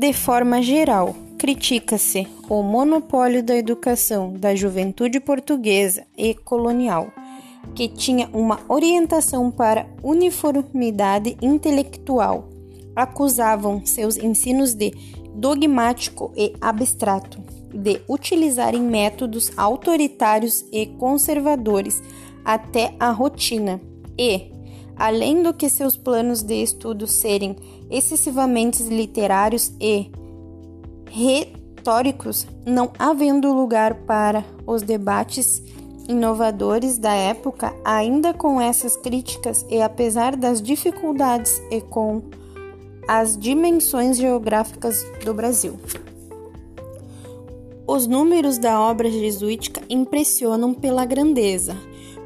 De 0.00 0.14
forma 0.14 0.62
geral, 0.62 1.14
critica-se 1.36 2.26
o 2.48 2.62
monopólio 2.62 3.42
da 3.42 3.54
educação 3.54 4.32
da 4.32 4.54
juventude 4.54 5.20
portuguesa 5.20 6.06
e 6.16 6.32
colonial, 6.32 7.12
que 7.74 7.86
tinha 7.86 8.26
uma 8.32 8.60
orientação 8.66 9.50
para 9.50 9.86
uniformidade 10.02 11.36
intelectual. 11.42 12.48
Acusavam 12.96 13.84
seus 13.84 14.16
ensinos 14.16 14.72
de 14.72 14.90
dogmático 15.34 16.32
e 16.34 16.54
abstrato, 16.62 17.38
de 17.70 18.00
utilizarem 18.08 18.80
métodos 18.80 19.52
autoritários 19.54 20.64
e 20.72 20.86
conservadores 20.86 22.02
até 22.42 22.94
a 22.98 23.10
rotina 23.10 23.78
e, 24.18 24.50
além 25.00 25.42
do 25.42 25.54
que 25.54 25.70
seus 25.70 25.96
planos 25.96 26.42
de 26.42 26.62
estudo 26.62 27.06
serem 27.06 27.56
excessivamente 27.90 28.82
literários 28.82 29.72
e 29.80 30.10
retóricos, 31.06 32.46
não 32.66 32.92
havendo 32.98 33.50
lugar 33.50 33.94
para 34.04 34.44
os 34.66 34.82
debates 34.82 35.62
inovadores 36.06 36.98
da 36.98 37.14
época, 37.14 37.74
ainda 37.82 38.34
com 38.34 38.60
essas 38.60 38.94
críticas 38.94 39.64
e 39.70 39.80
apesar 39.80 40.36
das 40.36 40.60
dificuldades 40.60 41.62
e 41.70 41.80
com 41.80 42.22
as 43.08 43.38
dimensões 43.38 44.18
geográficas 44.18 45.02
do 45.24 45.32
Brasil. 45.32 45.80
Os 47.86 48.06
números 48.06 48.58
da 48.58 48.78
obra 48.78 49.10
jesuítica 49.10 49.80
impressionam 49.88 50.74
pela 50.74 51.06
grandeza, 51.06 51.74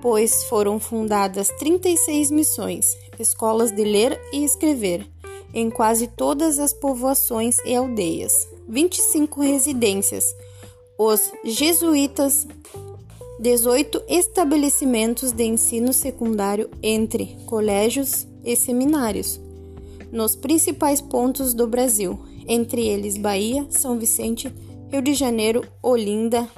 pois 0.00 0.44
foram 0.44 0.78
fundadas 0.78 1.48
36 1.58 2.30
missões, 2.30 2.96
escolas 3.18 3.70
de 3.70 3.84
ler 3.84 4.20
e 4.32 4.44
escrever, 4.44 5.06
em 5.52 5.70
quase 5.70 6.06
todas 6.06 6.58
as 6.58 6.72
povoações 6.72 7.56
e 7.64 7.74
aldeias, 7.74 8.48
25 8.68 9.40
residências. 9.40 10.24
Os 10.98 11.30
jesuítas 11.44 12.46
18 13.40 14.02
estabelecimentos 14.08 15.32
de 15.32 15.44
ensino 15.44 15.92
secundário 15.92 16.68
entre 16.82 17.36
colégios 17.46 18.26
e 18.44 18.56
seminários 18.56 19.40
nos 20.10 20.34
principais 20.34 21.00
pontos 21.00 21.54
do 21.54 21.66
Brasil, 21.66 22.18
entre 22.46 22.86
eles 22.86 23.16
Bahia, 23.16 23.66
São 23.70 23.98
Vicente, 23.98 24.52
Rio 24.90 25.02
de 25.02 25.14
Janeiro, 25.14 25.64
Olinda, 25.82 26.48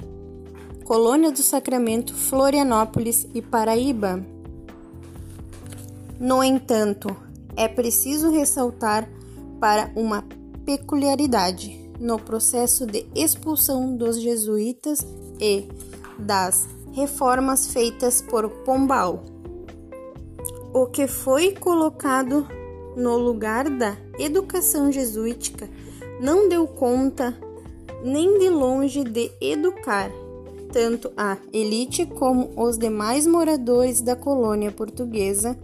Colônia 0.91 1.31
do 1.31 1.41
Sacramento, 1.41 2.13
Florianópolis 2.13 3.25
e 3.33 3.41
Paraíba. 3.41 4.21
No 6.19 6.43
entanto, 6.43 7.15
é 7.55 7.65
preciso 7.69 8.29
ressaltar 8.29 9.09
para 9.57 9.89
uma 9.95 10.25
peculiaridade 10.65 11.89
no 11.97 12.19
processo 12.19 12.85
de 12.85 13.07
expulsão 13.15 13.95
dos 13.95 14.19
jesuítas 14.19 14.99
e 15.39 15.65
das 16.19 16.67
reformas 16.91 17.71
feitas 17.71 18.21
por 18.21 18.49
Pombal. 18.49 19.23
O 20.73 20.87
que 20.87 21.07
foi 21.07 21.53
colocado 21.53 22.45
no 22.97 23.15
lugar 23.15 23.69
da 23.69 23.95
educação 24.19 24.91
jesuítica 24.91 25.69
não 26.19 26.49
deu 26.49 26.67
conta 26.67 27.33
nem 28.03 28.37
de 28.39 28.49
longe 28.49 29.05
de 29.05 29.31
educar 29.39 30.11
tanto 30.71 31.11
a 31.17 31.37
elite 31.51 32.05
como 32.05 32.51
os 32.55 32.77
demais 32.77 33.27
moradores 33.27 34.01
da 34.01 34.15
colônia 34.15 34.71
portuguesa 34.71 35.57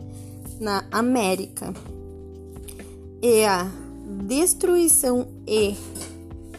na 0.60 0.84
América. 0.92 1.74
E 3.22 3.46
a 3.46 3.72
destruição 4.26 5.28
e 5.48 5.78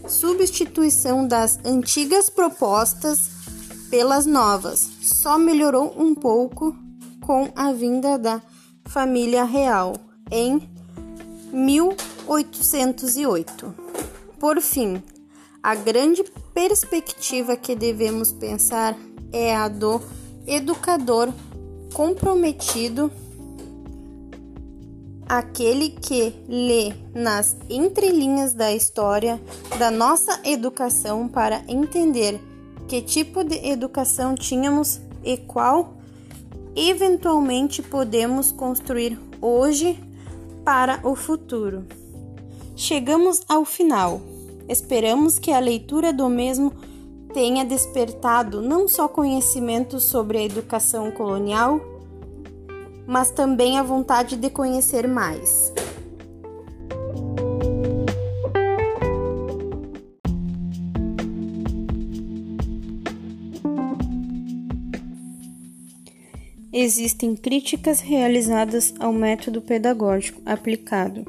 substituição 0.06 1.26
das 1.26 1.58
antigas 1.64 2.30
propostas 2.30 3.30
pelas 3.90 4.24
novas 4.26 4.88
só 5.02 5.36
melhorou 5.38 5.94
um 5.96 6.14
pouco 6.14 6.76
com 7.20 7.50
a 7.54 7.72
vinda 7.72 8.18
da 8.18 8.42
família 8.86 9.44
real 9.44 9.94
em 10.30 10.60
1808. 11.52 13.74
Por 14.38 14.60
fim, 14.60 15.02
a 15.62 15.74
grande 15.74 16.24
perspectiva 16.54 17.56
que 17.56 17.74
devemos 17.74 18.32
pensar 18.32 18.96
é 19.32 19.54
a 19.54 19.68
do 19.68 20.00
educador 20.46 21.32
comprometido, 21.92 23.10
aquele 25.26 25.90
que 25.90 26.34
lê 26.48 26.92
nas 27.14 27.56
entrelinhas 27.68 28.54
da 28.54 28.72
história 28.72 29.40
da 29.78 29.90
nossa 29.90 30.40
educação 30.44 31.28
para 31.28 31.62
entender 31.68 32.40
que 32.86 33.02
tipo 33.02 33.44
de 33.44 33.56
educação 33.68 34.34
tínhamos 34.34 35.00
e 35.22 35.36
qual 35.36 35.98
eventualmente 36.74 37.82
podemos 37.82 38.50
construir 38.50 39.18
hoje 39.40 39.98
para 40.64 41.00
o 41.02 41.14
futuro. 41.14 41.84
Chegamos 42.74 43.42
ao 43.48 43.64
final. 43.64 44.37
Esperamos 44.68 45.38
que 45.38 45.50
a 45.50 45.58
leitura 45.58 46.12
do 46.12 46.28
mesmo 46.28 46.72
tenha 47.32 47.64
despertado 47.64 48.60
não 48.60 48.86
só 48.86 49.08
conhecimento 49.08 49.98
sobre 49.98 50.36
a 50.38 50.44
educação 50.44 51.10
colonial, 51.10 51.80
mas 53.06 53.30
também 53.30 53.78
a 53.78 53.82
vontade 53.82 54.36
de 54.36 54.50
conhecer 54.50 55.08
mais. 55.08 55.72
Existem 66.70 67.34
críticas 67.34 68.00
realizadas 68.00 68.94
ao 69.00 69.12
método 69.12 69.62
pedagógico 69.62 70.42
aplicado 70.44 71.24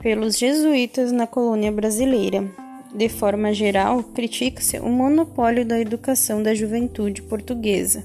pelos 0.00 0.38
jesuítas 0.38 1.12
na 1.12 1.26
colônia 1.26 1.72
brasileira. 1.72 2.48
De 2.94 3.08
forma 3.08 3.52
geral, 3.52 4.02
critica-se 4.02 4.78
o 4.78 4.88
monopólio 4.88 5.64
da 5.64 5.78
educação 5.78 6.42
da 6.42 6.54
juventude 6.54 7.22
portuguesa 7.22 8.04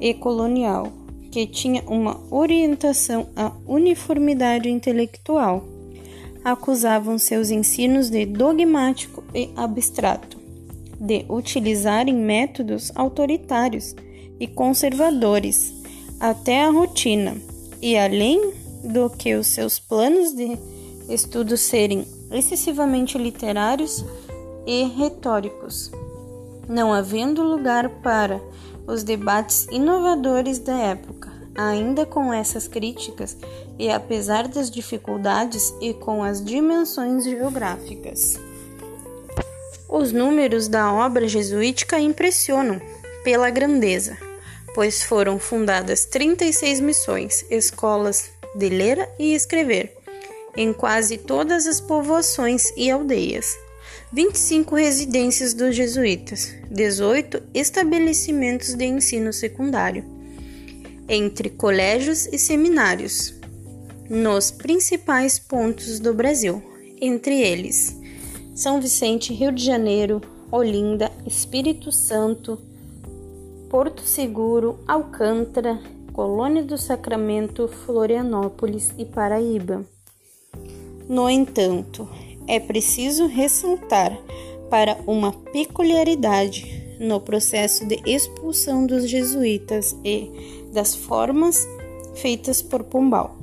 e 0.00 0.12
colonial, 0.12 0.92
que 1.30 1.46
tinha 1.46 1.82
uma 1.86 2.20
orientação 2.30 3.28
à 3.34 3.52
uniformidade 3.66 4.68
intelectual. 4.68 5.64
Acusavam 6.44 7.18
seus 7.18 7.50
ensinos 7.50 8.10
de 8.10 8.26
dogmático 8.26 9.24
e 9.32 9.48
abstrato, 9.56 10.38
de 11.00 11.24
utilizarem 11.28 12.14
métodos 12.14 12.92
autoritários 12.94 13.94
e 14.38 14.46
conservadores 14.46 15.72
até 16.20 16.64
a 16.64 16.70
rotina, 16.70 17.36
e 17.80 17.96
além 17.96 18.52
do 18.84 19.08
que 19.08 19.34
os 19.34 19.46
seus 19.46 19.78
planos 19.78 20.34
de 20.34 20.58
estudos 21.12 21.60
serem 21.60 22.06
excessivamente 22.30 23.18
literários 23.18 24.04
e 24.66 24.84
retóricos, 24.84 25.90
não 26.68 26.92
havendo 26.92 27.42
lugar 27.42 27.88
para 27.88 28.40
os 28.86 29.02
debates 29.02 29.66
inovadores 29.70 30.58
da 30.58 30.76
época. 30.76 31.30
Ainda 31.54 32.06
com 32.06 32.32
essas 32.32 32.66
críticas 32.66 33.36
e 33.78 33.90
apesar 33.90 34.48
das 34.48 34.70
dificuldades 34.70 35.74
e 35.82 35.92
com 35.92 36.24
as 36.24 36.42
dimensões 36.42 37.24
geográficas. 37.24 38.40
Os 39.86 40.12
números 40.12 40.68
da 40.68 40.90
obra 40.90 41.28
jesuítica 41.28 42.00
impressionam 42.00 42.80
pela 43.22 43.50
grandeza, 43.50 44.16
pois 44.74 45.02
foram 45.02 45.38
fundadas 45.38 46.06
36 46.06 46.80
missões, 46.80 47.44
escolas 47.50 48.30
de 48.54 48.70
ler 48.70 49.10
e 49.18 49.34
escrever, 49.34 50.01
em 50.56 50.72
quase 50.72 51.18
todas 51.18 51.66
as 51.66 51.80
povoações 51.80 52.64
e 52.76 52.90
aldeias, 52.90 53.56
25 54.12 54.74
residências 54.74 55.54
dos 55.54 55.74
jesuítas, 55.74 56.54
18 56.70 57.42
estabelecimentos 57.54 58.74
de 58.74 58.84
ensino 58.84 59.32
secundário, 59.32 60.04
entre 61.08 61.50
colégios 61.50 62.26
e 62.26 62.38
seminários, 62.38 63.34
nos 64.08 64.50
principais 64.50 65.38
pontos 65.38 65.98
do 65.98 66.12
Brasil, 66.12 66.62
entre 67.00 67.40
eles 67.40 67.98
São 68.54 68.80
Vicente, 68.80 69.32
Rio 69.32 69.50
de 69.50 69.64
Janeiro, 69.64 70.20
Olinda, 70.50 71.10
Espírito 71.26 71.90
Santo, 71.90 72.58
Porto 73.70 74.02
Seguro, 74.02 74.78
Alcântara, 74.86 75.80
Colônia 76.12 76.62
do 76.62 76.76
Sacramento, 76.76 77.66
Florianópolis 77.66 78.92
e 78.98 79.06
Paraíba. 79.06 79.82
No 81.12 81.28
entanto, 81.28 82.08
é 82.46 82.58
preciso 82.58 83.26
ressaltar 83.26 84.18
para 84.70 84.96
uma 85.06 85.30
peculiaridade 85.30 86.96
no 86.98 87.20
processo 87.20 87.84
de 87.84 88.00
expulsão 88.06 88.86
dos 88.86 89.06
jesuítas 89.06 89.94
e 90.02 90.30
das 90.72 90.94
formas 90.94 91.68
feitas 92.14 92.62
por 92.62 92.82
Pombal. 92.84 93.36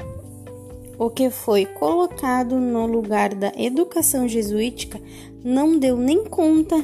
o 0.98 1.12
que 1.12 1.30
foi 1.30 1.68
colocado 1.68 2.60
no 2.60 2.88
lugar 2.88 3.36
da 3.36 3.54
educação 3.56 4.28
jesuítica 4.28 5.00
não 5.44 5.78
deu 5.78 5.96
nem 5.96 6.26
conta, 6.26 6.84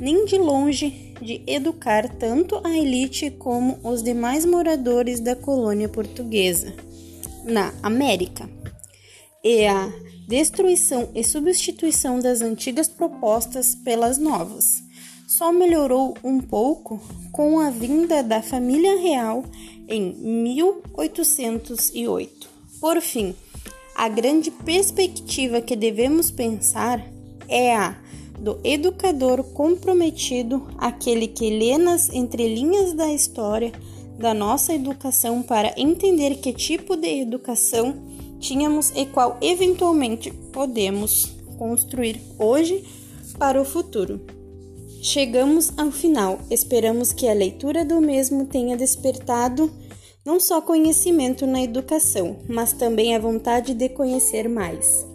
nem 0.00 0.24
de 0.24 0.36
longe, 0.36 1.14
de 1.22 1.44
educar 1.46 2.08
tanto 2.16 2.60
a 2.64 2.76
elite 2.76 3.30
como 3.30 3.78
os 3.84 4.02
demais 4.02 4.44
moradores 4.44 5.20
da 5.20 5.36
colônia 5.36 5.88
portuguesa 5.88 6.74
na 7.44 7.72
América. 7.84 8.50
E 9.42 9.66
a 9.66 9.90
destruição 10.26 11.10
e 11.14 11.22
substituição 11.22 12.20
das 12.20 12.40
antigas 12.40 12.88
propostas 12.88 13.74
pelas 13.74 14.18
novas 14.18 14.88
só 15.28 15.52
melhorou 15.52 16.16
um 16.24 16.40
pouco 16.40 17.00
com 17.30 17.60
a 17.60 17.70
vinda 17.70 18.22
da 18.22 18.42
família 18.42 18.98
real 18.98 19.44
em 19.86 20.14
1808. 20.14 22.48
Por 22.80 23.00
fim, 23.00 23.34
a 23.94 24.08
grande 24.08 24.50
perspectiva 24.50 25.60
que 25.60 25.76
devemos 25.76 26.30
pensar 26.30 27.06
é 27.48 27.76
a 27.76 27.96
do 28.38 28.58
educador 28.62 29.42
comprometido, 29.42 30.68
aquele 30.78 31.26
que 31.26 31.50
lê 31.50 31.76
nas 31.76 32.08
entrelinhas 32.08 32.92
da 32.92 33.12
história 33.12 33.72
da 34.18 34.32
nossa 34.32 34.72
educação 34.72 35.42
para 35.42 35.74
entender 35.76 36.36
que 36.36 36.52
tipo 36.52 36.96
de 36.96 37.20
educação 37.20 37.96
tínhamos 38.38 38.90
e 38.94 39.06
qual 39.06 39.36
eventualmente 39.40 40.30
podemos 40.52 41.26
construir 41.58 42.20
hoje 42.38 42.84
para 43.38 43.60
o 43.60 43.64
futuro. 43.64 44.20
Chegamos 45.00 45.72
ao 45.76 45.90
final. 45.90 46.40
Esperamos 46.50 47.12
que 47.12 47.28
a 47.28 47.34
leitura 47.34 47.84
do 47.84 48.00
mesmo 48.00 48.46
tenha 48.46 48.76
despertado 48.76 49.70
não 50.24 50.38
só 50.38 50.60
conhecimento 50.60 51.46
na 51.46 51.62
educação, 51.62 52.36
mas 52.48 52.72
também 52.72 53.14
a 53.14 53.18
vontade 53.18 53.72
de 53.72 53.88
conhecer 53.88 54.48
mais. 54.48 55.06